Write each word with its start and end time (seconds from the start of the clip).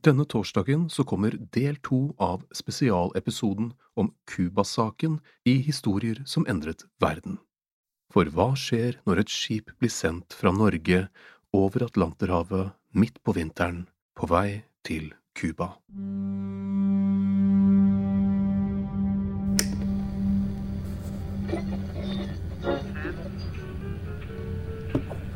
Denne 0.00 0.24
torsdagen 0.24 0.86
så 0.88 1.04
kommer 1.04 1.34
del 1.52 1.76
to 1.84 2.14
av 2.16 2.46
spesialepisoden 2.56 3.74
om 4.00 4.14
Cuba-saken 4.24 5.18
i 5.44 5.58
Historier 5.60 6.22
som 6.24 6.46
endret 6.48 6.86
verden. 7.04 7.36
For 8.08 8.24
hva 8.32 8.54
skjer 8.56 8.96
når 9.04 9.20
et 9.20 9.32
skip 9.34 9.74
blir 9.76 9.92
sendt 9.92 10.32
fra 10.32 10.54
Norge 10.56 11.02
over 11.52 11.84
Atlanterhavet 11.84 12.72
midt 12.96 13.20
på 13.20 13.36
vinteren 13.36 13.84
på 14.16 14.30
vei 14.30 14.62
til 14.88 15.12
Cuba? 15.36 15.76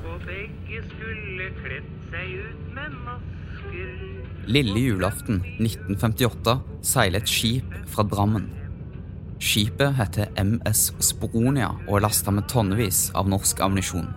Og 0.08 0.24
begge 0.24 0.80
skulle 0.88 1.52
kledd 1.60 1.92
seg 2.08 2.38
ut 2.40 2.64
med 2.80 2.98
masker. 3.04 4.33
Lille 4.46 4.80
julaften 4.80 5.38
1958 5.56 6.58
seiler 6.84 7.22
et 7.22 7.30
skip 7.30 7.76
fra 7.88 8.04
Drammen. 8.04 8.50
Skipet 9.40 9.96
heter 9.96 10.28
MS 10.40 10.90
Sporonia 11.04 11.70
og 11.86 11.96
er 11.96 12.04
lasta 12.04 12.32
med 12.34 12.44
tonnevis 12.52 13.06
av 13.16 13.28
norsk 13.30 13.62
ammunisjon. 13.64 14.10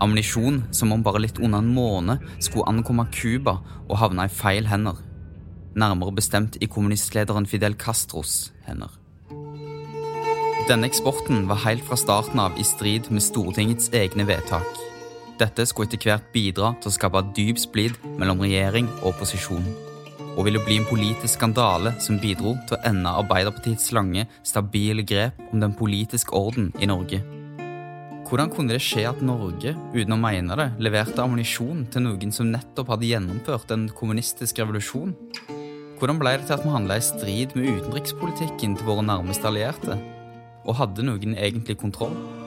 Ammunisjon 0.00 0.62
som 0.76 0.92
om 0.92 1.04
bare 1.04 1.22
litt 1.24 1.40
under 1.40 1.60
en 1.60 1.72
måned 1.72 2.24
skulle 2.38 2.68
ankomme 2.68 3.06
Cuba 3.12 3.58
og 3.86 3.96
havne 4.00 4.28
i 4.28 4.32
feil 4.32 4.68
hender. 4.68 5.00
Nærmere 5.76 6.12
bestemt 6.16 6.60
i 6.60 6.68
kommunistlederen 6.68 7.48
Fidel 7.48 7.76
Castros 7.80 8.52
hender. 8.68 8.92
Denne 10.68 10.86
eksporten 10.86 11.46
var 11.48 11.64
helt 11.64 11.84
fra 11.88 11.96
starten 11.96 12.40
av 12.44 12.60
i 12.60 12.64
strid 12.66 13.08
med 13.10 13.24
Stortingets 13.24 13.88
egne 13.96 14.28
vedtak. 14.28 14.89
Dette 15.40 15.64
skulle 15.64 15.88
etter 15.88 16.04
hvert 16.04 16.26
bidra 16.34 16.74
til 16.82 16.90
å 16.90 16.92
skape 16.92 17.20
dyp 17.32 17.56
splid 17.62 17.94
mellom 18.20 18.42
regjering 18.44 18.90
og 18.98 19.14
opposisjon, 19.14 19.64
og 20.34 20.42
ville 20.44 20.60
bli 20.60 20.76
en 20.82 20.88
politisk 20.88 21.38
skandale 21.38 21.94
som 22.04 22.18
bidro 22.20 22.58
til 22.68 22.76
å 22.76 22.80
ende 22.90 23.14
Arbeiderpartiets 23.22 23.88
lange, 23.96 24.26
stabile 24.44 25.00
grep 25.00 25.40
om 25.48 25.62
den 25.62 25.72
politiske 25.78 26.36
orden 26.36 26.68
i 26.76 26.88
Norge. 26.90 27.22
Hvordan 28.28 28.52
kunne 28.52 28.76
det 28.76 28.82
skje 28.84 29.06
at 29.08 29.22
Norge, 29.24 29.72
uten 29.94 30.12
å 30.14 30.18
mene 30.20 30.58
det, 30.60 30.66
leverte 30.84 31.24
ammunisjon 31.24 31.86
til 31.90 32.04
noen 32.04 32.34
som 32.36 32.52
nettopp 32.52 32.92
hadde 32.92 33.08
gjennomført 33.08 33.72
en 33.74 33.88
kommunistisk 33.96 34.60
revolusjon? 34.60 35.16
Hvordan 35.96 36.20
ble 36.20 36.34
det 36.36 36.50
til 36.50 36.58
at 36.58 36.66
vi 36.66 36.74
handla 36.76 37.00
i 37.00 37.06
strid 37.08 37.56
med 37.56 37.80
utenrikspolitikken 37.80 38.76
til 38.76 38.86
våre 38.92 39.06
nærmeste 39.08 39.48
allierte? 39.48 39.96
Og 40.68 40.76
hadde 40.78 41.08
noen 41.08 41.34
egentlig 41.34 41.80
kontroll? 41.80 42.39